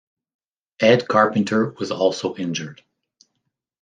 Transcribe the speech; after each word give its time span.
Ed 0.79 1.07
Carpenter 1.07 1.73
was 1.77 1.91
also 1.91 2.35
injured. 2.35 2.81